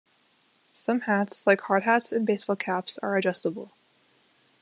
Some 0.73 1.01
hats, 1.01 1.45
like 1.45 1.61
hard 1.61 1.83
hats 1.83 2.11
and 2.11 2.25
baseball 2.25 2.55
caps, 2.55 2.97
are 3.03 3.15
adjustable. 3.17 3.69